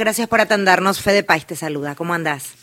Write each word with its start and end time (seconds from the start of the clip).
Gracias 0.00 0.28
por 0.28 0.40
atendernos. 0.40 1.02
Fede 1.02 1.22
Pais 1.22 1.44
te 1.44 1.56
saluda. 1.56 1.94
¿Cómo 1.94 2.14
andás? 2.14 2.54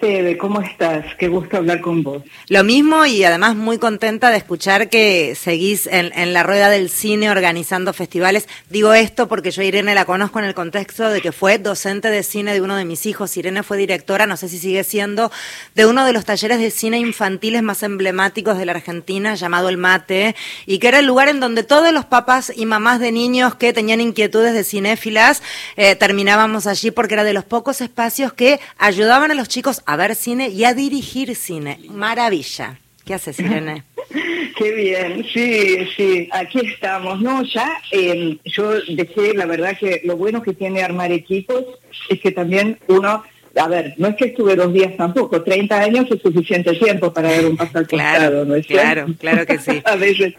Fede, 0.00 0.36
¿cómo 0.38 0.60
estás? 0.60 1.04
Qué 1.16 1.28
gusto 1.28 1.58
hablar 1.58 1.80
con 1.80 2.02
vos. 2.02 2.20
Lo 2.48 2.64
mismo 2.64 3.06
y 3.06 3.22
además 3.22 3.54
muy 3.54 3.78
contenta 3.78 4.30
de 4.30 4.36
escuchar 4.36 4.88
que 4.88 5.36
seguís 5.36 5.86
en, 5.86 6.32
la 6.32 6.42
rueda 6.42 6.68
del 6.68 6.90
cine 6.90 7.30
organizando 7.30 7.92
festivales. 7.92 8.48
Digo 8.70 8.92
esto 8.92 9.28
porque 9.28 9.52
yo 9.52 9.62
Irene 9.62 9.94
la 9.94 10.04
conozco 10.04 10.40
en 10.40 10.46
el 10.46 10.54
contexto 10.54 11.08
de 11.10 11.20
que 11.20 11.30
fue 11.30 11.58
docente 11.58 12.10
de 12.10 12.24
cine 12.24 12.54
de 12.54 12.60
uno 12.60 12.74
de 12.74 12.84
mis 12.84 13.06
hijos. 13.06 13.36
Irene 13.36 13.62
fue 13.62 13.76
directora, 13.76 14.26
no 14.26 14.36
sé 14.36 14.48
si 14.48 14.58
sigue 14.58 14.82
siendo, 14.82 15.30
de 15.76 15.86
uno 15.86 16.04
de 16.04 16.12
los 16.12 16.24
talleres 16.24 16.58
de 16.58 16.72
cine 16.72 16.98
infantiles 16.98 17.62
más 17.62 17.84
emblemáticos 17.84 18.58
de 18.58 18.66
la 18.66 18.72
Argentina 18.72 19.36
llamado 19.36 19.68
El 19.68 19.76
Mate 19.76 20.34
y 20.66 20.80
que 20.80 20.88
era 20.88 20.98
el 20.98 21.06
lugar 21.06 21.28
en 21.28 21.38
donde 21.38 21.62
todos 21.62 21.92
los 21.92 22.04
papás 22.04 22.52
y 22.54 22.66
mamás 22.66 22.98
de 22.98 23.12
niños 23.12 23.54
que 23.54 23.72
tenían 23.72 24.00
inquietudes 24.00 24.54
de 24.54 24.64
cinéfilas 24.64 25.40
eh, 25.76 25.94
terminábamos 25.94 26.66
allí 26.66 26.90
porque 26.90 27.14
era 27.14 27.22
de 27.22 27.32
los 27.32 27.44
pocos 27.44 27.80
espacios 27.80 28.32
que 28.32 28.58
ayudaban 28.76 29.30
a 29.30 29.34
los 29.34 29.51
chicos 29.52 29.82
a 29.84 29.96
ver 29.96 30.14
cine 30.14 30.48
y 30.48 30.64
a 30.64 30.72
dirigir 30.72 31.36
cine. 31.36 31.78
Maravilla. 31.90 32.78
¿Qué 33.04 33.12
haces, 33.12 33.38
Irene? 33.38 33.84
Qué 34.56 34.72
bien, 34.72 35.26
sí, 35.32 35.86
sí, 35.96 36.28
aquí 36.32 36.60
estamos. 36.60 37.20
No, 37.20 37.42
ya 37.42 37.68
eh, 37.90 38.38
yo 38.44 38.72
dejé, 38.88 39.34
la 39.34 39.44
verdad 39.44 39.76
que 39.78 40.00
lo 40.04 40.16
bueno 40.16 40.40
que 40.42 40.52
tiene 40.54 40.82
armar 40.82 41.10
equipos 41.12 41.64
es 42.08 42.20
que 42.20 42.30
también 42.30 42.78
uno, 42.86 43.24
a 43.56 43.68
ver, 43.68 43.94
no 43.98 44.08
es 44.08 44.16
que 44.16 44.26
estuve 44.26 44.54
dos 44.54 44.72
días 44.72 44.96
tampoco, 44.96 45.42
30 45.42 45.80
años 45.80 46.06
es 46.10 46.22
suficiente 46.22 46.74
tiempo 46.74 47.12
para 47.12 47.32
dar 47.32 47.44
un 47.46 47.56
paso 47.56 47.78
al 47.78 47.86
claro, 47.86 48.44
¿no 48.44 48.54
es 48.54 48.66
Claro, 48.66 49.06
claro 49.18 49.44
que 49.46 49.58
sí. 49.58 49.82
a 49.84 49.96
veces. 49.96 50.34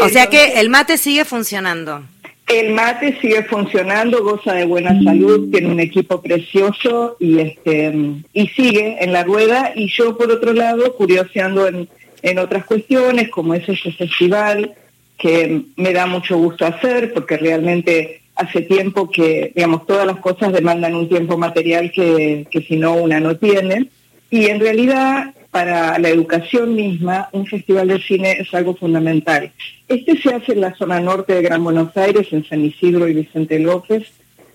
O 0.00 0.08
sea 0.08 0.28
que 0.28 0.60
el 0.60 0.70
mate 0.70 0.96
sigue 0.96 1.24
funcionando. 1.24 2.04
El 2.48 2.72
mate 2.72 3.18
sigue 3.20 3.44
funcionando, 3.44 4.24
goza 4.24 4.54
de 4.54 4.64
buena 4.64 5.00
salud, 5.02 5.50
tiene 5.50 5.70
un 5.70 5.80
equipo 5.80 6.22
precioso 6.22 7.16
y 7.20 7.40
este 7.40 7.94
y 8.32 8.46
sigue 8.48 8.96
en 9.04 9.12
la 9.12 9.22
rueda. 9.22 9.72
Y 9.74 9.88
yo 9.88 10.16
por 10.16 10.30
otro 10.30 10.54
lado, 10.54 10.94
curioseando 10.94 11.66
en, 11.66 11.88
en 12.22 12.38
otras 12.38 12.64
cuestiones, 12.64 13.28
como 13.28 13.52
es 13.52 13.68
este 13.68 13.92
festival, 13.92 14.74
que 15.18 15.62
me 15.76 15.92
da 15.92 16.06
mucho 16.06 16.38
gusto 16.38 16.64
hacer, 16.64 17.12
porque 17.12 17.36
realmente 17.36 18.22
hace 18.34 18.62
tiempo 18.62 19.10
que, 19.10 19.52
digamos, 19.54 19.86
todas 19.86 20.06
las 20.06 20.18
cosas 20.18 20.52
demandan 20.52 20.94
un 20.94 21.08
tiempo 21.08 21.36
material 21.36 21.92
que, 21.92 22.46
que 22.50 22.62
si 22.62 22.76
no 22.76 22.94
una 22.94 23.20
no 23.20 23.36
tiene. 23.36 23.88
Y 24.30 24.46
en 24.46 24.60
realidad 24.60 25.34
para 25.58 25.98
la 25.98 26.08
educación 26.08 26.76
misma, 26.76 27.28
un 27.32 27.44
festival 27.44 27.88
de 27.88 28.00
cine 28.00 28.36
es 28.38 28.54
algo 28.54 28.76
fundamental. 28.76 29.50
Este 29.88 30.16
se 30.16 30.32
hace 30.32 30.52
en 30.52 30.60
la 30.60 30.72
zona 30.76 31.00
norte 31.00 31.34
de 31.34 31.42
Gran 31.42 31.64
Buenos 31.64 31.96
Aires, 31.96 32.28
en 32.30 32.44
San 32.44 32.64
Isidro 32.64 33.08
y 33.08 33.14
Vicente 33.14 33.58
López, 33.58 34.04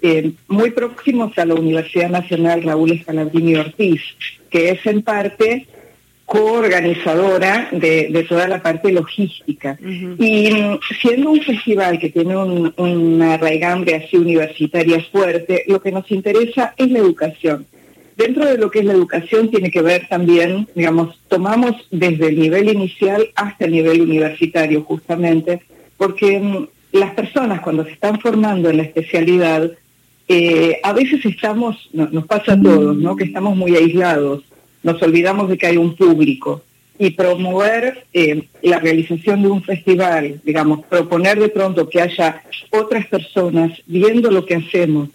eh, 0.01 0.31
muy 0.47 0.71
próximos 0.71 1.37
a 1.37 1.45
la 1.45 1.55
Universidad 1.55 2.09
Nacional 2.09 2.63
Raúl 2.63 2.93
Escalabrini 2.93 3.55
Ortiz, 3.57 4.01
que 4.49 4.69
es 4.69 4.85
en 4.85 5.01
parte 5.01 5.67
coorganizadora 6.25 7.67
de, 7.73 8.07
de 8.09 8.23
toda 8.23 8.47
la 8.47 8.61
parte 8.61 8.89
logística. 8.93 9.77
Y 9.81 10.53
mm, 10.53 10.79
siendo 11.01 11.31
un 11.31 11.41
festival 11.41 11.99
que 11.99 12.11
tiene 12.11 12.37
una 12.37 13.35
raigambre 13.35 13.95
así 13.95 14.15
universitaria 14.15 15.05
fuerte, 15.11 15.65
lo 15.67 15.81
que 15.81 15.91
nos 15.91 16.09
interesa 16.11 16.73
es 16.77 16.89
la 16.89 16.99
educación 16.99 17.65
dentro 18.15 18.45
de 18.45 18.57
lo 18.57 18.71
que 18.71 18.79
es 18.79 18.85
la 18.85 18.93
educación 18.93 19.49
tiene 19.49 19.71
que 19.71 19.81
ver 19.81 20.07
también, 20.07 20.67
digamos, 20.75 21.19
tomamos 21.27 21.75
desde 21.91 22.27
el 22.27 22.39
nivel 22.39 22.69
inicial 22.69 23.29
hasta 23.35 23.65
el 23.65 23.71
nivel 23.71 24.01
universitario 24.01 24.83
justamente, 24.83 25.61
porque 25.97 26.39
mm, 26.39 26.67
las 26.93 27.13
personas 27.13 27.61
cuando 27.61 27.83
se 27.83 27.91
están 27.91 28.19
formando 28.19 28.69
en 28.69 28.77
la 28.77 28.83
especialidad, 28.83 29.71
eh, 30.27 30.79
a 30.83 30.93
veces 30.93 31.25
estamos, 31.25 31.89
nos 31.91 32.25
pasa 32.25 32.53
a 32.53 32.61
todos, 32.61 32.95
¿no? 32.95 33.15
Que 33.15 33.25
estamos 33.25 33.57
muy 33.57 33.75
aislados, 33.75 34.43
nos 34.83 35.01
olvidamos 35.01 35.49
de 35.49 35.57
que 35.57 35.67
hay 35.67 35.77
un 35.77 35.95
público 35.95 36.61
y 36.97 37.11
promover 37.11 38.05
eh, 38.13 38.43
la 38.61 38.79
realización 38.79 39.41
de 39.41 39.49
un 39.49 39.63
festival, 39.63 40.39
digamos, 40.43 40.85
proponer 40.85 41.39
de 41.39 41.49
pronto 41.49 41.89
que 41.89 42.01
haya 42.01 42.43
otras 42.69 43.07
personas 43.07 43.71
viendo 43.87 44.29
lo 44.29 44.45
que 44.45 44.55
hacemos, 44.55 45.09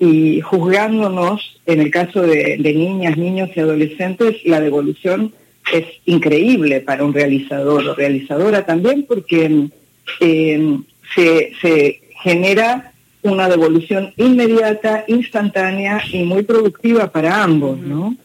y 0.00 0.40
juzgándonos, 0.40 1.60
en 1.66 1.80
el 1.80 1.90
caso 1.90 2.22
de, 2.22 2.56
niñas, 2.58 3.18
niños 3.18 3.50
y 3.54 3.60
adolescentes, 3.60 4.36
la 4.44 4.58
devolución 4.60 5.34
es 5.72 5.84
increíble 6.06 6.80
para 6.80 7.04
un 7.04 7.12
realizador 7.12 7.86
o 7.86 7.94
realizadora 7.94 8.64
también 8.64 9.04
porque 9.06 9.68
eh, 10.20 10.78
se, 11.14 11.52
se 11.60 12.00
genera 12.22 12.89
una 13.22 13.48
devolución 13.48 14.14
inmediata, 14.16 15.04
instantánea 15.06 16.02
y 16.10 16.22
muy 16.22 16.42
productiva 16.42 17.12
para 17.12 17.42
ambos, 17.42 17.78
¿no? 17.78 18.16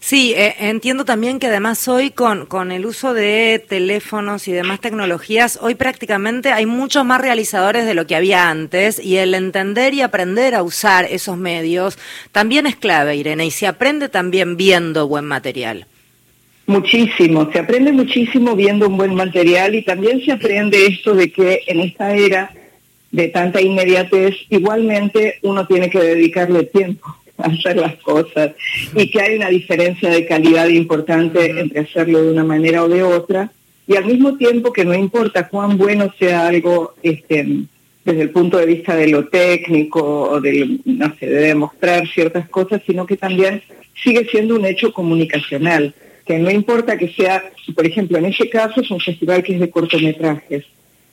Sí, 0.00 0.32
eh, 0.34 0.54
entiendo 0.60 1.04
también 1.04 1.38
que 1.38 1.48
además 1.48 1.86
hoy 1.86 2.10
con, 2.10 2.46
con 2.46 2.72
el 2.72 2.86
uso 2.86 3.12
de 3.12 3.62
teléfonos 3.68 4.48
y 4.48 4.52
demás 4.52 4.80
tecnologías, 4.80 5.58
hoy 5.60 5.74
prácticamente 5.74 6.52
hay 6.52 6.64
muchos 6.64 7.04
más 7.04 7.20
realizadores 7.20 7.84
de 7.84 7.94
lo 7.94 8.06
que 8.06 8.16
había 8.16 8.48
antes 8.48 8.98
y 9.04 9.16
el 9.16 9.34
entender 9.34 9.92
y 9.92 10.00
aprender 10.00 10.54
a 10.54 10.62
usar 10.62 11.04
esos 11.04 11.36
medios 11.36 11.98
también 12.32 12.66
es 12.66 12.76
clave, 12.76 13.16
Irene, 13.16 13.46
y 13.46 13.50
se 13.50 13.66
aprende 13.66 14.08
también 14.08 14.56
viendo 14.56 15.08
buen 15.08 15.26
material. 15.26 15.86
Muchísimo, 16.66 17.50
se 17.50 17.60
aprende 17.60 17.92
muchísimo 17.92 18.54
viendo 18.54 18.88
un 18.88 18.96
buen 18.96 19.14
material 19.14 19.74
y 19.74 19.82
también 19.82 20.22
se 20.24 20.32
aprende 20.32 20.86
esto 20.86 21.14
de 21.14 21.32
que 21.32 21.62
en 21.66 21.80
esta 21.80 22.14
era 22.14 22.50
de 23.10 23.28
tanta 23.28 23.60
inmediatez, 23.60 24.34
igualmente 24.50 25.38
uno 25.42 25.66
tiene 25.66 25.90
que 25.90 26.00
dedicarle 26.00 26.64
tiempo 26.64 27.06
a 27.38 27.46
hacer 27.46 27.76
las 27.76 27.96
cosas. 27.96 28.52
Y 28.94 29.10
que 29.10 29.20
hay 29.20 29.36
una 29.36 29.48
diferencia 29.48 30.10
de 30.10 30.26
calidad 30.26 30.68
importante 30.68 31.58
entre 31.58 31.80
hacerlo 31.80 32.22
de 32.22 32.32
una 32.32 32.44
manera 32.44 32.84
o 32.84 32.88
de 32.88 33.02
otra. 33.02 33.50
Y 33.86 33.96
al 33.96 34.04
mismo 34.04 34.36
tiempo 34.36 34.72
que 34.72 34.84
no 34.84 34.94
importa 34.94 35.48
cuán 35.48 35.78
bueno 35.78 36.12
sea 36.18 36.46
algo 36.46 36.94
este, 37.02 37.64
desde 38.04 38.22
el 38.22 38.30
punto 38.30 38.58
de 38.58 38.66
vista 38.66 38.94
de 38.94 39.08
lo 39.08 39.26
técnico 39.28 40.30
o 40.30 40.40
de, 40.40 40.78
no 40.84 41.14
sé, 41.18 41.26
de 41.26 41.48
demostrar 41.48 42.06
ciertas 42.08 42.48
cosas, 42.48 42.82
sino 42.86 43.06
que 43.06 43.16
también 43.16 43.62
sigue 44.02 44.26
siendo 44.30 44.54
un 44.54 44.64
hecho 44.64 44.92
comunicacional, 44.92 45.94
que 46.24 46.38
no 46.38 46.50
importa 46.50 46.98
que 46.98 47.08
sea, 47.08 47.50
por 47.74 47.86
ejemplo, 47.86 48.18
en 48.18 48.26
ese 48.26 48.48
caso 48.48 48.80
es 48.80 48.90
un 48.90 49.00
festival 49.00 49.42
que 49.42 49.54
es 49.54 49.60
de 49.60 49.70
cortometrajes, 49.70 50.64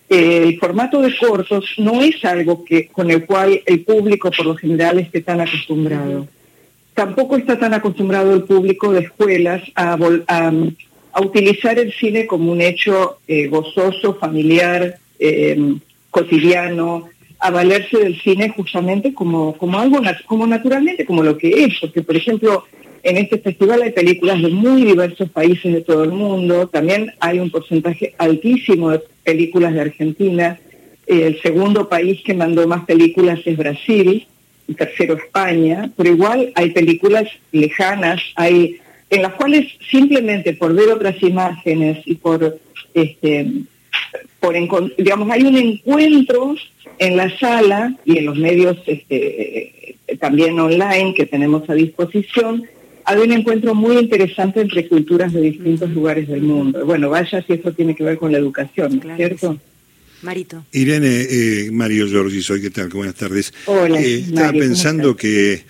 el 0.10 0.60
formato 0.60 1.02
de 1.02 1.16
cortos 1.18 1.66
no 1.78 2.02
es 2.02 2.24
algo 2.26 2.64
que 2.64 2.88
con 2.88 3.10
el 3.10 3.26
cual 3.26 3.62
el 3.66 3.84
público 3.84 4.30
por 4.32 4.46
lo 4.46 4.56
general 4.56 5.00
esté 5.00 5.22
tan 5.22 5.42
acostumbrado. 5.42 6.28
Tampoco 6.94 7.36
está 7.36 7.58
tan 7.58 7.74
acostumbrado 7.74 8.34
el 8.34 8.44
público 8.44 8.94
de 8.94 9.02
escuelas 9.02 9.62
a, 9.76 9.98
utilizar 11.22 11.80
el 11.80 11.94
cine 11.94 12.28
como 12.28 12.52
un 12.52 12.62
hecho 12.62 13.20
eh, 13.28 13.48
gozoso, 13.48 14.16
familiar, 14.16 14.98
eh, 15.18 15.76
cotidiano, 16.12 17.08
a 17.40 17.52
valerse 17.52 17.98
del 17.98 18.20
cine 18.22 18.50
justamente 18.50 19.14
como, 19.14 19.58
como 19.58 19.80
algo, 19.80 20.02
como 20.26 20.48
naturalmente, 20.48 21.06
como 21.06 21.24
lo 21.24 21.38
que 21.38 21.64
es, 21.64 21.80
porque 21.80 22.02
por 22.02 22.16
ejemplo, 22.16 22.66
en 23.06 23.18
este 23.18 23.38
festival 23.38 23.84
hay 23.84 23.92
películas 23.92 24.42
de 24.42 24.50
muy 24.50 24.84
diversos 24.84 25.30
países 25.30 25.72
de 25.72 25.82
todo 25.82 26.04
el 26.04 26.12
mundo, 26.12 26.68
también 26.68 27.14
hay 27.20 27.38
un 27.38 27.52
porcentaje 27.52 28.16
altísimo 28.18 28.90
de 28.90 29.02
películas 29.24 29.76
de 29.76 29.82
Argentina, 29.82 30.60
el 31.06 31.40
segundo 31.40 31.88
país 31.88 32.20
que 32.26 32.34
mandó 32.34 32.68
más 32.68 32.84
películas 32.86 33.40
es 33.46 33.58
Brasil, 33.58 34.26
el 34.68 34.76
tercero 34.76 35.18
España, 35.18 35.92
pero 35.96 36.10
igual 36.10 36.52
hay 36.56 36.72
películas 36.72 37.26
lejanas, 37.52 38.24
hay 38.36 38.80
en 39.12 39.22
las 39.22 39.34
cuales 39.34 39.68
simplemente 39.92 40.54
por 40.54 40.74
ver 40.74 40.90
otras 40.90 41.22
imágenes 41.22 42.00
y 42.08 42.16
por 42.16 42.58
este 42.96 43.52
por 44.40 44.56
digamos 44.98 45.30
hay 45.30 45.44
un 45.44 45.58
encuentro 45.58 46.56
en 46.98 47.18
la 47.18 47.38
sala 47.38 47.96
y 48.04 48.18
en 48.18 48.26
los 48.26 48.36
medios 48.36 48.78
este, 48.88 49.96
también 50.20 50.60
online 50.60 51.14
que 51.14 51.28
tenemos 51.28 51.70
a 51.70 51.76
disposición 51.76 52.66
hay 53.06 53.20
un 53.20 53.32
encuentro 53.32 53.76
muy 53.76 53.98
interesante 53.98 54.62
entre 54.62 54.88
culturas 54.88 55.32
de 55.32 55.42
distintos 55.42 55.90
lugares 55.92 56.28
del 56.28 56.42
mundo. 56.42 56.86
Bueno, 56.86 57.10
vaya 57.10 57.44
si 57.46 57.54
eso 57.54 57.72
tiene 57.72 57.96
que 57.96 58.04
ver 58.04 58.18
con 58.18 58.32
la 58.32 58.40
educación, 58.40 59.02
¿cierto? 59.16 59.60
Marito. 60.24 60.66
Irene, 60.72 61.22
eh, 61.30 61.70
Mario 61.72 62.08
Giorgi, 62.08 62.42
soy, 62.42 62.62
¿qué 62.62 62.72
tal? 62.72 62.90
Buenas 62.90 63.16
tardes. 63.16 63.54
Hola, 63.66 64.02
eh, 64.02 64.26
Estaba 64.28 64.52
pensando 64.54 65.16
que 65.16 65.64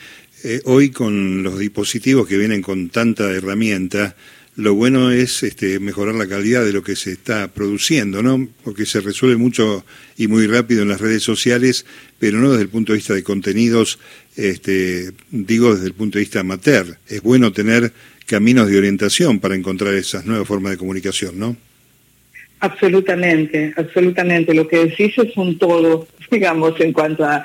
eh, 0.44 0.62
hoy 0.64 0.92
con 0.92 1.44
los 1.44 1.60
dispositivos 1.60 2.26
que 2.26 2.38
vienen 2.38 2.62
con 2.62 2.90
tanta 2.90 3.30
herramienta, 3.32 4.16
lo 4.56 4.74
bueno 4.74 5.12
es 5.12 5.44
este, 5.44 5.80
mejorar 5.80 6.16
la 6.16 6.28
calidad 6.28 6.64
de 6.64 6.72
lo 6.72 6.84
que 6.84 6.96
se 6.96 7.12
está 7.12 7.50
produciendo, 7.50 8.24
¿no? 8.24 8.48
Porque 8.64 8.86
se 8.86 9.02
resuelve 9.02 9.36
mucho 9.36 9.84
y 10.16 10.28
muy 10.28 10.48
rápido 10.48 10.84
en 10.84 10.88
las 10.88 11.02
redes 11.02 11.24
sociales, 11.24 11.86
pero 12.20 12.40
no 12.40 12.52
desde 12.52 12.64
el 12.64 12.70
punto 12.70 12.94
de 12.94 12.98
vista 12.98 13.14
de 13.14 13.24
contenidos, 13.24 14.00
este, 14.38 15.12
digo 15.32 15.74
desde 15.74 15.88
el 15.88 15.94
punto 15.94 16.18
de 16.18 16.24
vista 16.24 16.42
amateur. 16.42 16.98
Es 17.08 17.22
bueno 17.22 17.52
tener 17.52 17.92
caminos 18.26 18.68
de 18.68 18.78
orientación 18.78 19.40
para 19.40 19.56
encontrar 19.56 19.94
esas 19.94 20.26
nuevas 20.26 20.48
formas 20.48 20.72
de 20.72 20.78
comunicación, 20.78 21.40
¿no? 21.40 21.56
Absolutamente, 22.60 23.74
absolutamente. 23.78 24.54
Lo 24.54 24.68
que 24.68 24.86
decís 24.86 25.18
es 25.18 25.38
un 25.38 25.58
todo, 25.58 26.08
digamos, 26.32 26.80
en 26.80 26.94
cuanto 26.94 27.24
a, 27.26 27.44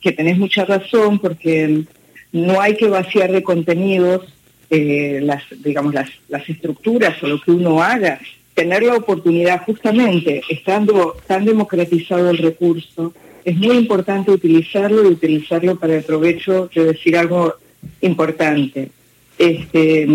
que 0.00 0.12
tenés 0.12 0.36
mucha 0.38 0.66
razón 0.66 1.18
porque 1.18 1.84
no 2.32 2.60
hay 2.60 2.76
que 2.76 2.86
vaciar 2.86 3.32
de 3.32 3.42
contenidos 3.42 4.26
eh, 4.68 5.20
las, 5.22 5.42
digamos, 5.64 5.94
las, 5.94 6.10
las 6.28 6.46
estructuras 6.48 7.22
o 7.22 7.28
lo 7.28 7.40
que 7.40 7.50
uno 7.50 7.82
haga, 7.82 8.20
tener 8.52 8.82
la 8.82 8.94
oportunidad 8.94 9.62
justamente, 9.64 10.42
estando 10.48 11.16
tan 11.26 11.44
democratizado 11.44 12.30
el 12.30 12.38
recurso, 12.38 13.14
es 13.46 13.56
muy 13.56 13.76
importante 13.76 14.32
utilizarlo 14.32 15.04
y 15.04 15.12
utilizarlo 15.12 15.76
para 15.76 15.94
el 15.94 16.02
provecho 16.02 16.68
de 16.74 16.86
decir 16.86 17.16
algo 17.16 17.54
importante. 18.00 18.90
Este, 19.38 20.08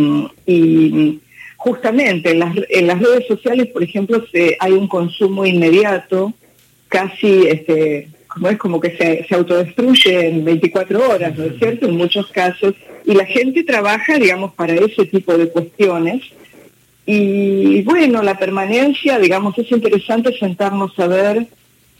y 0.46 1.20
justamente 1.56 2.32
en 2.32 2.40
las, 2.40 2.54
en 2.70 2.88
las 2.88 3.00
redes 3.00 3.28
sociales, 3.28 3.68
por 3.68 3.84
ejemplo, 3.84 4.22
hay 4.60 4.74
un 4.74 4.86
consumo 4.90 5.46
inmediato, 5.46 6.34
casi 6.90 7.48
este, 7.48 8.10
como 8.28 8.50
es 8.50 8.58
como 8.58 8.82
que 8.82 8.98
se, 8.98 9.26
se 9.26 9.36
autodestruye 9.36 10.28
en 10.28 10.44
24 10.44 11.10
horas, 11.10 11.38
¿no 11.38 11.46
es 11.46 11.58
cierto? 11.58 11.88
En 11.88 11.96
muchos 11.96 12.28
casos. 12.32 12.74
Y 13.06 13.14
la 13.14 13.26
gente 13.26 13.64
trabaja, 13.64 14.20
digamos, 14.20 14.54
para 14.56 14.74
ese 14.74 15.06
tipo 15.06 15.38
de 15.38 15.48
cuestiones. 15.48 16.22
Y 17.06 17.82
bueno, 17.84 18.24
la 18.24 18.38
permanencia, 18.38 19.18
digamos, 19.20 19.58
es 19.58 19.72
interesante 19.72 20.38
sentarnos 20.38 21.00
a 21.00 21.08
ver 21.08 21.48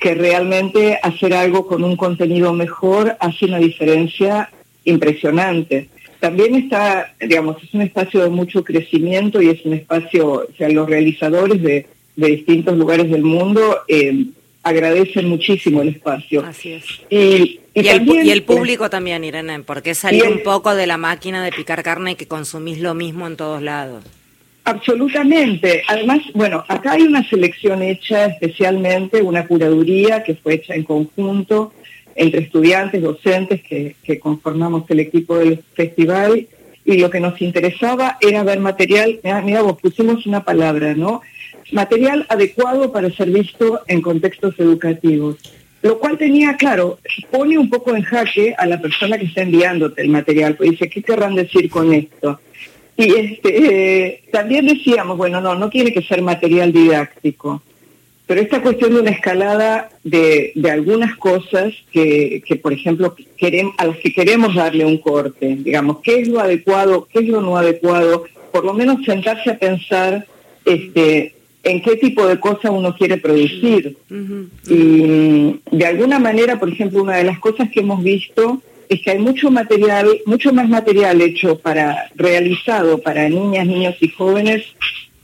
que 0.02 0.16
realmente 0.16 1.00
hacer 1.04 1.32
algo 1.36 1.68
con 1.68 1.84
un 1.84 1.96
contenido 1.96 2.52
mejor 2.54 3.16
hace 3.20 3.46
una 3.46 3.60
diferencia 3.60 4.50
impresionante. 4.84 5.90
También 6.20 6.56
está, 6.56 7.14
digamos, 7.22 7.62
es 7.64 7.72
un 7.76 7.84
espacio 7.84 8.24
de 8.24 8.30
mucho 8.32 8.64
crecimiento 8.64 9.40
y 9.44 9.50
es 9.50 9.64
un 9.64 9.74
espacio, 9.74 10.32
o 10.32 10.48
sea, 10.58 10.70
los 10.70 10.90
realizadores 10.90 11.62
de, 11.62 11.86
de 12.16 12.28
distintos 12.28 12.76
lugares 12.80 13.12
del 13.12 13.22
mundo 13.22 13.82
eh, 13.88 14.26
agradecen 14.64 15.30
muchísimo 15.30 15.84
el 15.84 15.90
espacio. 15.90 16.44
Así 16.48 16.74
es. 16.74 16.84
Y, 17.12 17.60
el, 17.76 18.44
público 18.44 18.90
también, 18.90 19.24
Irene, 19.24 19.60
porque 19.60 19.94
salir 19.94 20.24
un 20.24 20.42
poco 20.42 20.74
de 20.74 20.88
la 20.88 20.98
máquina 20.98 21.44
de 21.44 21.52
picar 21.52 21.84
carne 21.84 22.14
y 22.14 22.16
que 22.16 22.28
consumís 22.28 22.80
lo 22.80 22.96
mismo 22.96 23.28
en 23.28 23.38
todos 23.38 23.62
lados. 23.62 24.04
Absolutamente. 24.72 25.84
Además, 25.86 26.20
bueno, 26.34 26.64
acá 26.66 26.94
hay 26.94 27.02
una 27.02 27.28
selección 27.28 27.82
hecha 27.82 28.28
especialmente, 28.28 29.22
una 29.22 29.46
curaduría 29.46 30.24
que 30.24 30.36
fue 30.36 30.54
hecha 30.54 30.76
en 30.76 30.86
conjunto 30.86 31.74
entre 32.16 32.42
estudiantes, 32.42 33.02
docentes 33.02 33.62
que, 33.62 34.20
conformamos 34.20 34.90
el 34.90 35.02
equipo 35.02 35.38
del 35.38 35.62
festival 35.74 36.48
y 36.86 36.98
lo 36.98 37.10
que 37.10 37.20
nos 37.20 37.42
interesaba 37.42 38.18
era 38.22 38.44
ver 38.44 38.60
material, 38.62 39.20
mira, 39.44 39.62
vos 39.62 39.78
pusimos 39.82 40.26
una 40.26 40.44
palabra, 40.46 40.94
¿no? 40.94 41.22
material 41.72 42.26
adecuado 42.30 42.92
para 42.94 43.10
ser 43.12 43.30
visto 43.30 43.82
en 43.88 44.02
contextos 44.02 44.58
educativos. 44.58 45.38
Lo 45.82 46.00
cual 46.00 46.18
tenía, 46.18 46.56
claro, 46.56 47.00
pone 47.30 47.58
un 47.58 47.70
poco 47.70 47.96
en 47.96 48.04
jaque 48.04 48.54
a 48.58 48.66
la 48.68 48.80
persona 48.80 49.18
que 49.18 49.26
está 49.26 49.42
enviándote 49.42 50.02
el 50.02 50.10
material, 50.10 50.56
pues 50.56 50.72
dice, 50.72 50.90
¿qué 50.90 51.02
querrán 51.02 51.36
decir 51.36 51.70
con 51.70 51.92
esto? 51.94 52.40
Y 52.98 53.16
este, 53.16 54.06
eh, 54.06 54.24
también 54.32 54.68
decíamos, 54.68 55.18
bueno, 55.18 55.42
no, 55.42 55.56
no 55.56 55.70
tiene 55.70 55.94
que 55.94 56.02
ser 56.02 56.22
material 56.22 56.72
didáctico, 56.72 57.62
pero 58.28 58.42
esta 58.42 58.62
cuestión 58.62 58.94
de 58.94 59.02
una 59.02 59.12
escalada 59.12 59.90
de, 60.04 60.54
de 60.56 60.72
algunas 60.72 61.18
cosas 61.18 61.74
que, 61.92 62.42
que, 62.46 62.56
por 62.56 62.72
ejemplo, 62.72 63.16
queremos, 63.36 63.74
a 63.78 63.88
las 63.88 63.98
que 63.98 64.14
queremos 64.14 64.56
darle 64.56 64.86
un 64.86 65.00
corte, 65.00 65.58
digamos, 65.60 65.98
¿qué 66.02 66.22
es 66.22 66.28
lo 66.28 66.40
adecuado, 66.40 67.08
qué 67.12 67.20
es 67.20 67.28
lo 67.28 67.42
no 67.42 67.58
adecuado? 67.58 68.24
Por 68.52 68.64
lo 68.64 68.74
menos 68.74 69.04
sentarse 69.04 69.50
a 69.50 69.58
pensar 69.58 70.26
este, 70.64 71.34
en 71.64 71.82
qué 71.82 71.96
tipo 71.98 72.26
de 72.26 72.40
cosas 72.40 72.72
uno 72.72 72.96
quiere 72.96 73.18
producir. 73.18 73.98
Y 74.68 75.60
de 75.72 75.86
alguna 75.86 76.20
manera, 76.20 76.60
por 76.60 76.70
ejemplo, 76.70 77.04
una 77.04 77.18
de 77.18 77.24
las 77.24 77.40
cosas 77.40 77.70
que 77.70 77.82
hemos 77.82 78.04
visto 78.04 78.62
es 78.92 79.02
que 79.02 79.12
hay 79.12 79.20
mucho 79.20 79.50
material, 79.50 80.06
mucho 80.26 80.52
más 80.52 80.68
material 80.68 81.22
hecho 81.22 81.58
para, 81.58 82.12
realizado 82.14 82.98
para 82.98 83.30
niñas, 83.30 83.66
niños 83.66 83.96
y 84.02 84.10
jóvenes 84.10 84.66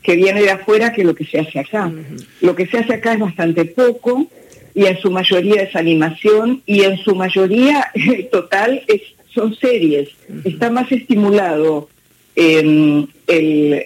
que 0.01 0.15
viene 0.15 0.41
de 0.41 0.51
afuera 0.51 0.93
que 0.93 1.03
lo 1.03 1.13
que 1.13 1.25
se 1.25 1.37
hace 1.39 1.59
acá. 1.59 1.91
Lo 2.39 2.55
que 2.55 2.65
se 2.65 2.77
hace 2.77 2.93
acá 2.93 3.11
es 3.11 3.19
bastante 3.19 3.65
poco 3.65 4.25
y 4.73 4.85
en 4.85 4.97
su 4.99 5.11
mayoría 5.11 5.63
es 5.63 5.75
animación 5.75 6.63
y 6.65 6.83
en 6.83 6.97
su 6.99 7.13
mayoría 7.13 7.91
total 8.31 8.83
es, 8.87 9.01
son 9.35 9.53
series. 9.53 10.11
Está 10.45 10.69
más 10.69 10.89
estimulado 10.89 11.89
el, 12.37 13.09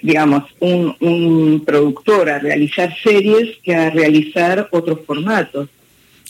digamos, 0.04 0.44
un, 0.60 1.64
productor 1.66 2.30
a 2.30 2.38
realizar 2.38 2.96
series 3.02 3.58
que 3.64 3.74
a 3.74 3.90
realizar 3.90 4.68
otros 4.72 5.00
formatos. 5.08 5.70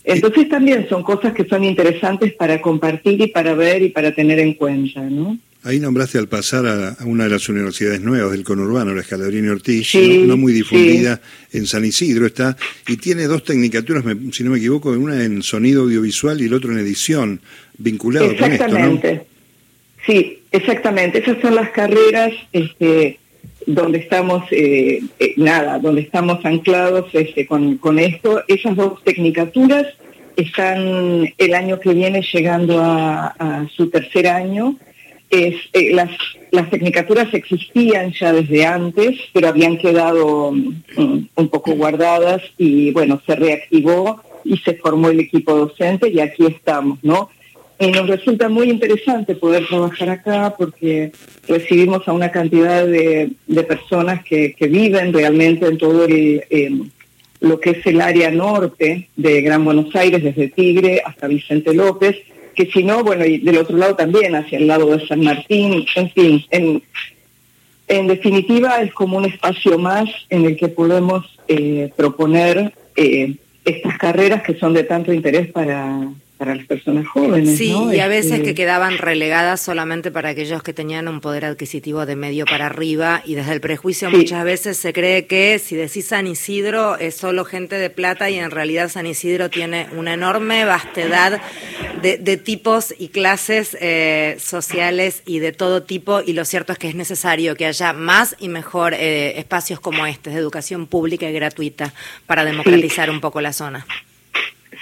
Entonces 0.03 0.49
también 0.49 0.87
son 0.89 1.03
cosas 1.03 1.33
que 1.33 1.45
son 1.45 1.63
interesantes 1.63 2.33
para 2.33 2.61
compartir 2.61 3.21
y 3.21 3.27
para 3.27 3.53
ver 3.53 3.81
y 3.83 3.89
para 3.89 4.13
tener 4.13 4.39
en 4.39 4.55
cuenta, 4.55 5.01
¿no? 5.01 5.37
Ahí 5.63 5.79
nombraste 5.79 6.17
al 6.17 6.27
pasar 6.27 6.65
a, 6.65 7.05
una 7.05 7.25
de 7.25 7.29
las 7.29 7.47
universidades 7.47 8.01
nuevas 8.01 8.31
del 8.31 8.43
conurbano, 8.43 8.95
la 8.95 9.01
Escalabrini 9.01 9.47
Ortiz, 9.47 9.93
no, 10.25 10.35
muy 10.35 10.53
difundida 10.53 11.21
en 11.53 11.67
San 11.67 11.85
Isidro 11.85 12.25
está, 12.25 12.57
y 12.87 12.97
tiene 12.97 13.25
dos 13.25 13.43
tecnicaturas, 13.43 14.03
si 14.31 14.43
no 14.43 14.49
me 14.49 14.57
equivoco, 14.57 14.89
una 14.89 15.23
en 15.23 15.43
sonido 15.43 15.83
audiovisual 15.83 16.41
y 16.41 16.45
el 16.45 16.55
otro 16.55 16.71
en 16.71 16.79
edición, 16.79 17.41
vinculado 17.77 18.35
con 18.37 18.51
esto, 18.51 18.67
¿no? 18.69 19.01
Sí, 20.03 20.39
exactamente. 20.51 21.19
Esas 21.19 21.39
son 21.41 21.53
las 21.53 21.69
carreras 21.69 22.33
este, 22.51 23.19
donde 23.65 23.99
estamos, 23.99 24.43
eh, 24.51 25.01
eh, 25.19 25.33
nada, 25.37 25.79
donde 25.79 26.01
estamos 26.01 26.43
anclados 26.45 27.05
este, 27.13 27.45
con, 27.45 27.77
con 27.77 27.99
esto. 27.99 28.43
Esas 28.47 28.75
dos 28.75 29.03
tecnicaturas 29.03 29.87
están 30.35 31.33
el 31.37 31.53
año 31.53 31.79
que 31.79 31.93
viene 31.93 32.21
llegando 32.21 32.79
a, 32.81 33.67
su 33.75 33.89
tercer 33.89 34.27
año. 34.27 34.77
Es, 35.29 35.55
eh, 35.73 35.93
las, 35.93 36.09
las 36.51 36.69
tecnicaturas 36.69 37.33
existían 37.33 38.11
ya 38.11 38.33
desde 38.33 38.65
antes, 38.65 39.17
pero 39.31 39.47
habían 39.47 39.77
quedado 39.77 40.51
mm, 40.51 41.19
un 41.35 41.49
poco 41.49 41.73
guardadas 41.73 42.41
y 42.57 42.91
bueno, 42.91 43.21
se 43.25 43.35
reactivó 43.35 44.21
y 44.43 44.57
se 44.57 44.73
formó 44.73 45.09
el 45.09 45.19
equipo 45.19 45.55
docente 45.55 46.09
y 46.09 46.19
aquí 46.19 46.45
estamos, 46.45 46.99
¿no? 47.03 47.29
Y 47.81 47.87
nos 47.87 48.07
resulta 48.07 48.47
muy 48.47 48.69
interesante 48.69 49.33
poder 49.33 49.65
trabajar 49.65 50.07
acá 50.11 50.53
porque 50.55 51.11
recibimos 51.47 52.07
a 52.07 52.13
una 52.13 52.29
cantidad 52.29 52.85
de, 52.85 53.31
personas 53.67 54.23
que, 54.23 54.55
viven 54.59 55.11
realmente 55.11 55.65
en 55.65 55.79
todo 55.79 56.05
lo 57.39 57.59
que 57.59 57.69
es 57.71 57.85
el 57.87 57.99
área 57.99 58.29
norte 58.29 59.09
de 59.15 59.41
Gran 59.41 59.65
Buenos 59.65 59.95
Aires, 59.95 60.23
desde 60.23 60.49
Tigre 60.49 61.01
hasta 61.03 61.25
Vicente 61.25 61.73
López, 61.73 62.17
que 62.53 62.67
si 62.67 62.83
no, 62.83 63.03
bueno, 63.03 63.25
y 63.25 63.39
del 63.39 63.57
otro 63.57 63.75
lado 63.75 63.95
también, 63.95 64.35
hacia 64.35 64.59
el 64.59 64.67
lado 64.67 64.95
de 64.95 65.07
San 65.07 65.23
Martín, 65.23 65.83
en 65.95 66.11
fin, 66.11 66.45
en, 66.51 66.83
en 67.87 68.05
definitiva 68.05 68.79
es 68.83 68.93
como 68.93 69.17
un 69.17 69.25
espacio 69.25 69.79
más 69.79 70.07
en 70.29 70.45
el 70.45 70.55
que 70.55 70.67
podemos 70.67 71.25
eh, 71.47 71.89
proponer 71.95 72.75
eh, 72.95 73.37
estas 73.65 73.97
carreras 73.97 74.43
que 74.43 74.53
son 74.59 74.75
de 74.75 74.83
tanto 74.83 75.11
interés 75.11 75.51
para, 75.51 76.11
para 76.41 76.55
las 76.55 76.65
personas 76.65 77.05
jóvenes. 77.05 77.55
Sí, 77.55 77.71
y 77.71 77.99
a 77.99 78.07
veces 78.07 78.31
este, 78.31 78.43
que 78.43 78.55
quedaban 78.55 78.97
relegadas 78.97 79.61
solamente 79.61 80.09
para 80.09 80.29
aquellos 80.29 80.63
que 80.63 80.73
tenían 80.73 81.07
un 81.07 81.21
poder 81.21 81.45
adquisitivo 81.45 82.07
de 82.07 82.15
medio 82.15 82.45
para 82.47 82.65
arriba 82.65 83.21
y 83.23 83.35
desde 83.35 83.53
el 83.53 83.61
prejuicio 83.61 84.09
muchas 84.09 84.43
veces 84.43 84.75
se 84.77 84.91
cree 84.91 85.27
que 85.27 85.59
si 85.59 85.75
decís 85.75 86.07
San 86.07 86.25
Isidro 86.25 86.97
es 86.97 87.13
solo 87.13 87.45
gente 87.45 87.75
de 87.75 87.91
plata 87.91 88.31
y 88.31 88.39
en 88.39 88.49
realidad 88.49 88.89
San 88.89 89.05
Isidro 89.05 89.51
tiene 89.51 89.87
una 89.95 90.15
enorme 90.15 90.65
vastedad 90.65 91.39
de, 92.01 92.37
tipos 92.37 92.95
y 92.97 93.09
clases 93.09 93.77
eh, 93.79 94.35
sociales 94.39 95.21
y 95.27 95.37
de 95.37 95.51
todo 95.51 95.83
tipo 95.83 96.21
y 96.25 96.33
lo 96.33 96.43
cierto 96.43 96.73
es 96.73 96.79
que 96.79 96.87
es 96.87 96.95
necesario 96.95 97.55
que 97.55 97.67
haya 97.67 97.93
más 97.93 98.35
y 98.39 98.49
mejor 98.49 98.95
eh, 98.95 99.37
espacios 99.37 99.79
como 99.79 100.07
este 100.07 100.31
de 100.31 100.37
educación 100.37 100.87
pública 100.87 101.29
y 101.29 101.33
gratuita 101.33 101.93
para 102.25 102.43
democratizar 102.43 103.11
un 103.11 103.21
poco 103.21 103.41
la 103.41 103.53
zona. 103.53 103.85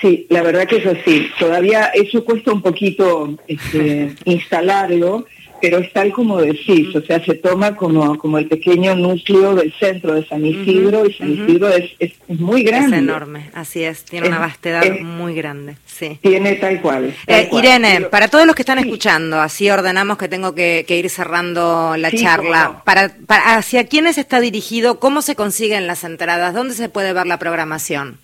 Sí, 0.01 0.27
la 0.29 0.41
verdad 0.43 0.67
que 0.67 0.77
es 0.77 0.85
así. 0.85 1.29
Todavía 1.37 1.87
eso 1.93 2.23
cuesta 2.23 2.53
un 2.53 2.61
poquito 2.61 3.37
este, 3.47 4.15
instalarlo, 4.25 5.25
pero 5.61 5.79
es 5.79 5.91
tal 5.91 6.13
como 6.13 6.37
decís, 6.37 6.95
o 6.95 7.01
sea, 7.01 7.23
se 7.23 7.33
toma 7.35 7.75
como, 7.75 8.17
como 8.17 8.37
el 8.37 8.47
pequeño 8.47 8.95
núcleo 8.95 9.55
del 9.55 9.73
centro 9.73 10.13
de 10.13 10.25
San 10.25 10.45
Isidro 10.45 11.05
y 11.05 11.13
San 11.13 11.31
Isidro 11.31 11.67
es, 11.69 11.91
es, 11.99 12.13
muy 12.39 12.63
grande. 12.63 12.95
Es 12.95 13.03
enorme, 13.03 13.49
así 13.53 13.83
es, 13.83 14.05
tiene 14.05 14.29
una 14.29 14.39
vastedad 14.39 14.83
muy 15.01 15.35
grande, 15.35 15.75
sí. 15.85 16.17
Tiene 16.21 16.55
tal 16.55 16.81
cual. 16.81 17.13
Eh, 17.27 17.49
Irene, 17.51 18.01
para 18.01 18.29
todos 18.29 18.45
los 18.45 18.55
que 18.55 18.61
están 18.61 18.79
escuchando, 18.79 19.41
así 19.41 19.69
ordenamos 19.69 20.17
que 20.17 20.29
tengo 20.29 20.55
que, 20.55 20.85
ir 20.87 21.09
cerrando 21.09 21.95
la 21.97 22.11
charla, 22.11 22.81
para, 22.85 23.13
para, 23.25 23.57
¿hacia 23.57 23.85
quiénes 23.87 24.17
está 24.17 24.39
dirigido? 24.39 24.99
¿Cómo 24.99 25.21
se 25.21 25.35
consiguen 25.35 25.87
las 25.87 26.05
entradas? 26.05 26.53
¿Dónde 26.53 26.73
se 26.73 26.87
puede 26.87 27.11
ver 27.11 27.27
la 27.27 27.37
programación? 27.37 28.17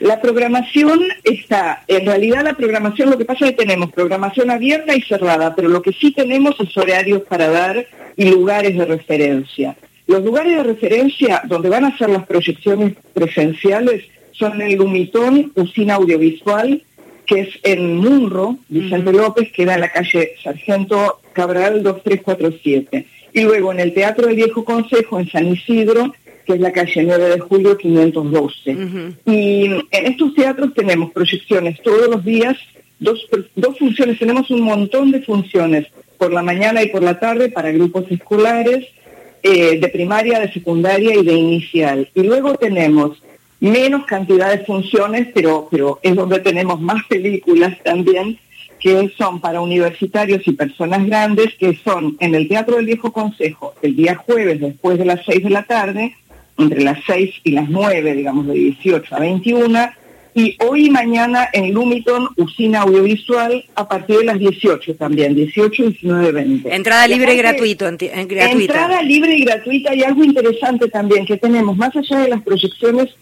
La 0.00 0.20
programación 0.20 1.00
está, 1.24 1.82
en 1.88 2.04
realidad 2.06 2.44
la 2.44 2.54
programación, 2.54 3.10
lo 3.10 3.16
que 3.16 3.24
pasa 3.24 3.46
es 3.46 3.52
que 3.52 3.64
tenemos 3.64 3.90
programación 3.92 4.50
abierta 4.50 4.94
y 4.94 5.00
cerrada, 5.00 5.54
pero 5.54 5.68
lo 5.68 5.80
que 5.80 5.92
sí 5.92 6.12
tenemos 6.12 6.54
es 6.60 6.76
horarios 6.76 7.22
para 7.22 7.48
dar 7.48 7.86
y 8.16 8.30
lugares 8.30 8.76
de 8.76 8.84
referencia. 8.84 9.76
Los 10.06 10.22
lugares 10.22 10.56
de 10.56 10.62
referencia 10.62 11.42
donde 11.46 11.70
van 11.70 11.84
a 11.86 11.96
ser 11.96 12.10
las 12.10 12.26
proyecciones 12.26 12.94
presenciales 13.14 14.04
son 14.32 14.60
el 14.60 14.74
Lumitón, 14.76 15.52
Usina 15.54 15.94
Audiovisual, 15.94 16.82
que 17.26 17.40
es 17.40 17.48
en 17.62 17.96
Munro, 17.96 18.58
Vicente 18.68 19.12
López, 19.12 19.50
queda 19.50 19.74
en 19.74 19.80
la 19.80 19.88
calle 19.90 20.34
Sargento 20.42 21.20
Cabral 21.32 21.82
2347. 21.82 23.06
Y 23.32 23.40
luego 23.42 23.72
en 23.72 23.80
el 23.80 23.94
Teatro 23.94 24.26
del 24.26 24.36
Viejo 24.36 24.64
Consejo, 24.64 25.18
en 25.18 25.28
San 25.28 25.48
Isidro, 25.48 26.14
que 26.46 26.54
es 26.54 26.60
la 26.60 26.72
calle 26.72 27.02
9 27.02 27.28
de 27.28 27.40
julio 27.40 27.76
512. 27.76 28.76
Y 29.26 29.64
en 29.66 30.06
estos 30.06 30.34
teatros 30.34 30.72
tenemos 30.74 31.12
proyecciones 31.12 31.82
todos 31.82 32.08
los 32.08 32.24
días, 32.24 32.56
dos, 33.00 33.26
dos 33.56 33.78
funciones, 33.78 34.18
tenemos 34.18 34.50
un 34.50 34.60
montón 34.60 35.10
de 35.10 35.22
funciones 35.22 35.86
por 36.18 36.32
la 36.32 36.42
mañana 36.42 36.82
y 36.82 36.88
por 36.88 37.02
la 37.02 37.18
tarde 37.18 37.50
para 37.50 37.72
grupos 37.72 38.04
escolares, 38.10 38.86
eh, 39.42 39.78
de 39.78 39.88
primaria, 39.88 40.40
de 40.40 40.52
secundaria 40.52 41.14
y 41.14 41.24
de 41.24 41.32
inicial. 41.34 42.08
Y 42.14 42.22
luego 42.22 42.54
tenemos 42.54 43.22
menos 43.60 44.06
cantidad 44.06 44.50
de 44.50 44.64
funciones, 44.64 45.28
pero, 45.34 45.68
pero 45.70 45.98
es 46.02 46.14
donde 46.14 46.40
tenemos 46.40 46.80
más 46.80 47.04
películas 47.06 47.76
también, 47.82 48.38
que 48.78 49.10
son 49.16 49.40
para 49.40 49.60
universitarios 49.60 50.46
y 50.46 50.52
personas 50.52 51.06
grandes, 51.06 51.54
que 51.58 51.76
son 51.76 52.16
en 52.20 52.34
el 52.34 52.46
Teatro 52.46 52.76
del 52.76 52.86
Viejo 52.86 53.12
Consejo, 53.12 53.74
el 53.82 53.96
día 53.96 54.14
jueves 54.16 54.60
después 54.60 54.98
de 54.98 55.06
las 55.06 55.24
6 55.24 55.42
de 55.44 55.50
la 55.50 55.64
tarde, 55.64 56.14
entre 56.58 56.82
las 56.82 56.98
6 57.06 57.34
y 57.44 57.50
las 57.52 57.68
9, 57.68 58.14
digamos, 58.14 58.46
de 58.46 58.54
18 58.54 59.14
a 59.14 59.20
21, 59.20 59.90
y 60.34 60.54
hoy 60.60 60.86
y 60.86 60.90
mañana 60.90 61.48
en 61.54 61.72
Lumiton, 61.72 62.28
usina 62.36 62.82
audiovisual, 62.82 63.64
a 63.74 63.88
partir 63.88 64.18
de 64.18 64.24
las 64.24 64.38
18 64.38 64.94
también, 64.96 65.34
18, 65.34 65.82
19, 65.82 66.32
20. 66.32 66.74
Entrada 66.74 67.08
libre 67.08 67.32
y 67.32 67.38
gratuito, 67.38 67.88
en, 67.88 67.96
gratuita. 67.96 68.50
Entrada 68.50 69.02
libre 69.02 69.34
y 69.34 69.44
gratuita 69.44 69.94
y 69.94 70.02
algo 70.02 70.22
interesante 70.22 70.88
también 70.88 71.24
que 71.24 71.38
tenemos, 71.38 71.74
más 71.78 71.96
allá 71.96 72.18
de 72.18 72.28
las 72.28 72.42
proyecciones, 72.42 73.16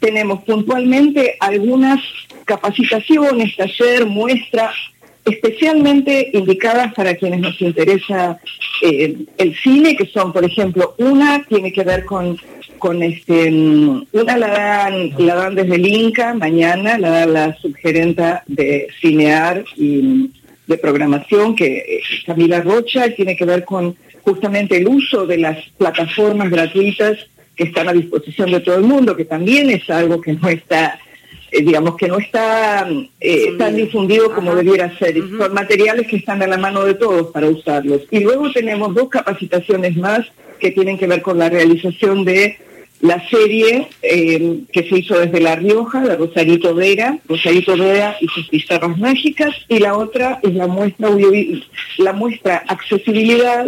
tenemos 0.00 0.42
puntualmente 0.42 1.36
algunas 1.38 2.00
capacitaciones, 2.44 3.56
taller, 3.56 4.06
muestra, 4.06 4.72
especialmente 5.24 6.30
indicadas 6.32 6.92
para 6.94 7.14
quienes 7.14 7.38
nos 7.38 7.60
interesa 7.60 8.40
eh, 8.82 9.16
el 9.36 9.56
cine, 9.58 9.96
que 9.96 10.06
son, 10.06 10.32
por 10.32 10.44
ejemplo, 10.44 10.96
una 10.98 11.44
tiene 11.44 11.72
que 11.72 11.84
ver 11.84 12.04
con, 12.04 12.36
con 12.78 13.02
este, 13.02 13.50
una 13.50 14.36
la 14.36 14.48
dan, 14.48 15.12
la 15.18 15.34
dan 15.34 15.54
desde 15.54 15.74
el 15.74 15.86
Inca, 15.86 16.34
mañana 16.34 16.98
la 16.98 17.10
da 17.10 17.26
la 17.26 17.56
subgerenta 17.56 18.44
de 18.46 18.88
Cinear 19.00 19.64
y 19.76 20.30
de 20.66 20.78
programación, 20.78 21.54
que 21.54 22.00
es 22.00 22.24
Camila 22.24 22.60
Rocha, 22.60 23.14
tiene 23.14 23.36
que 23.36 23.44
ver 23.44 23.64
con 23.64 23.96
justamente 24.22 24.76
el 24.76 24.88
uso 24.88 25.26
de 25.26 25.38
las 25.38 25.58
plataformas 25.78 26.50
gratuitas 26.50 27.18
que 27.56 27.64
están 27.64 27.88
a 27.88 27.92
disposición 27.92 28.50
de 28.50 28.60
todo 28.60 28.76
el 28.76 28.84
mundo, 28.84 29.16
que 29.16 29.24
también 29.24 29.70
es 29.70 29.88
algo 29.90 30.20
que 30.20 30.34
no 30.34 30.48
está 30.48 30.98
eh, 31.50 31.62
digamos 31.62 31.96
que 31.96 32.08
no 32.08 32.18
está 32.18 32.86
eh, 33.20 33.56
tan 33.58 33.74
difundido 33.74 34.34
como 34.34 34.54
debiera 34.54 34.96
ser. 34.98 35.16
Son 35.16 35.54
materiales 35.54 36.06
que 36.06 36.16
están 36.16 36.42
a 36.42 36.46
la 36.46 36.58
mano 36.58 36.84
de 36.84 36.94
todos 36.94 37.28
para 37.32 37.48
usarlos. 37.48 38.02
Y 38.10 38.20
luego 38.20 38.52
tenemos 38.52 38.94
dos 38.94 39.08
capacitaciones 39.08 39.96
más 39.96 40.26
que 40.60 40.72
tienen 40.72 40.98
que 40.98 41.06
ver 41.06 41.22
con 41.22 41.38
la 41.38 41.48
realización 41.48 42.24
de 42.24 42.58
la 43.00 43.28
serie 43.28 43.88
eh, 44.02 44.60
que 44.72 44.88
se 44.88 44.98
hizo 44.98 45.18
desde 45.18 45.40
La 45.40 45.56
Rioja, 45.56 46.00
de 46.00 46.16
Rosarito 46.16 46.74
Vera, 46.74 47.18
Rosarito 47.28 47.76
Vera 47.76 48.16
y 48.20 48.26
sus 48.28 48.48
pizarras 48.48 48.98
mágicas, 48.98 49.54
y 49.68 49.78
la 49.78 49.96
otra 49.96 50.40
es 50.42 50.54
la 50.54 50.66
muestra, 50.66 51.10
la 51.98 52.12
muestra 52.12 52.64
Accesibilidad 52.66 53.66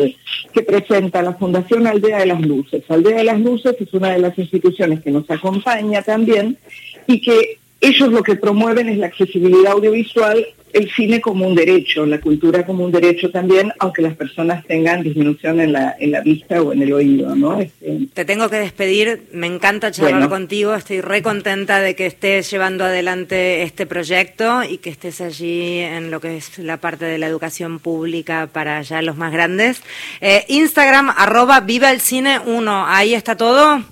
que 0.52 0.62
presenta 0.62 1.22
la 1.22 1.34
Fundación 1.34 1.86
Aldea 1.86 2.18
de 2.18 2.26
las 2.26 2.40
Luces. 2.40 2.82
Aldea 2.88 3.18
de 3.18 3.24
las 3.24 3.40
Luces 3.40 3.76
es 3.78 3.92
una 3.94 4.10
de 4.10 4.18
las 4.18 4.36
instituciones 4.36 5.00
que 5.00 5.10
nos 5.10 5.30
acompaña 5.30 6.02
también 6.02 6.58
y 7.06 7.20
que 7.20 7.58
ellos 7.80 8.10
lo 8.12 8.22
que 8.22 8.36
promueven 8.36 8.88
es 8.88 8.98
la 8.98 9.06
accesibilidad 9.06 9.72
audiovisual, 9.72 10.46
el 10.72 10.90
cine 10.90 11.20
como 11.20 11.46
un 11.46 11.54
derecho, 11.54 12.06
la 12.06 12.20
cultura 12.20 12.64
como 12.64 12.84
un 12.84 12.92
derecho 12.92 13.30
también, 13.30 13.72
aunque 13.78 14.02
las 14.02 14.16
personas 14.16 14.64
tengan 14.66 15.02
disminución 15.02 15.60
en 15.60 15.72
la, 15.72 15.96
en 15.98 16.12
la 16.12 16.20
vista 16.20 16.62
o 16.62 16.72
en 16.72 16.82
el 16.82 16.92
oído, 16.92 17.34
¿no? 17.34 17.60
Este, 17.60 18.08
Te 18.12 18.24
tengo 18.24 18.48
que 18.48 18.56
despedir, 18.56 19.24
me 19.32 19.46
encanta 19.46 19.90
charlar 19.90 20.28
contigo, 20.28 20.74
estoy 20.74 21.00
re 21.00 21.22
contenta 21.22 21.80
de 21.80 21.94
que 21.94 22.06
estés 22.06 22.50
llevando 22.50 22.84
adelante 22.84 23.62
este 23.62 23.86
proyecto 23.86 24.62
y 24.62 24.78
que 24.78 24.90
estés 24.90 25.20
allí 25.20 25.78
en 25.78 26.10
lo 26.10 26.20
que 26.20 26.36
es 26.36 26.58
la 26.58 26.78
parte 26.78 27.04
de 27.04 27.18
la 27.18 27.26
educación 27.26 27.78
pública 27.78 28.48
para 28.52 28.82
ya 28.82 29.02
los 29.02 29.16
más 29.16 29.32
grandes. 29.32 29.82
Eh, 30.20 30.44
Instagram, 30.48 31.10
arroba 31.16 31.60
Viva 31.60 31.90
el 31.90 32.00
Cine 32.00 32.40
1, 32.44 32.86
ahí 32.86 33.14
está 33.14 33.36
todo. 33.36 33.82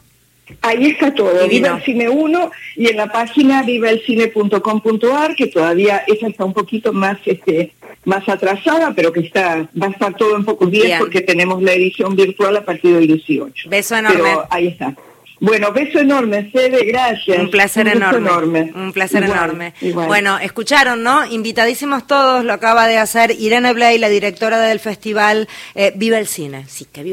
Ahí 0.62 0.86
está 0.86 1.14
todo, 1.14 1.46
Viva 1.48 1.76
el 1.76 1.82
Cine 1.84 2.08
1 2.08 2.50
y 2.76 2.88
en 2.88 2.96
la 2.96 3.10
página 3.10 3.62
vivaelcine.com.ar, 3.62 5.34
que 5.34 5.46
todavía 5.46 6.02
esa 6.06 6.28
está 6.28 6.44
un 6.44 6.54
poquito 6.54 6.92
más 6.92 7.18
este 7.26 7.72
más 8.04 8.28
atrasada, 8.28 8.92
pero 8.94 9.12
que 9.12 9.20
está 9.20 9.68
va 9.80 9.86
a 9.88 9.90
estar 9.90 10.14
todo 10.14 10.36
en 10.36 10.44
pocos 10.44 10.70
días 10.70 10.98
porque 10.98 11.20
tenemos 11.20 11.62
la 11.62 11.72
edición 11.72 12.16
virtual 12.16 12.56
a 12.56 12.64
partir 12.64 12.94
del 12.94 13.06
18. 13.06 13.68
Beso 13.68 13.96
enorme. 13.96 14.20
Pero 14.22 14.46
ahí 14.50 14.68
está. 14.68 14.94
Bueno, 15.40 15.72
beso 15.72 16.00
enorme, 16.00 16.50
Sede, 16.50 16.84
gracias. 16.84 17.38
Un 17.38 17.50
placer 17.50 17.86
enorme. 17.86 18.72
Un 18.74 18.92
placer 18.92 19.22
enorme. 19.22 19.72
Bueno, 19.94 20.38
escucharon, 20.38 21.02
¿no? 21.02 21.24
Invitadísimos 21.26 22.06
todos, 22.06 22.44
lo 22.44 22.52
acaba 22.52 22.88
de 22.88 22.98
hacer 22.98 23.30
Irene 23.38 23.72
Blay, 23.72 23.98
la 23.98 24.08
directora 24.08 24.60
del 24.60 24.80
festival 24.80 25.48
eh, 25.76 25.92
Viva 25.94 26.18
el 26.18 26.26
Cine. 26.26 26.64
Sí, 26.66 26.86
que 26.90 27.04